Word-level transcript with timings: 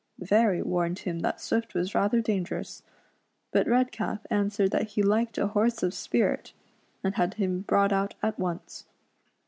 The 0.17 0.25
fairy 0.25 0.63
warned 0.63 0.97
him 0.97 1.19
that 1.19 1.39
Swift 1.39 1.75
was 1.75 1.93
rather 1.93 2.21
dangerous, 2.21 2.81
but 3.51 3.67
Redcap 3.67 4.25
answered 4.31 4.71
that 4.71 4.87
he 4.93 5.03
liked 5.03 5.37
a 5.37 5.49
horse 5.49 5.83
of 5.83 5.93
spirit, 5.93 6.53
and 7.03 7.13
had 7.13 7.35
him 7.35 7.59
brought 7.61 7.93
out 7.93 8.15
at 8.23 8.39
once. 8.39 8.85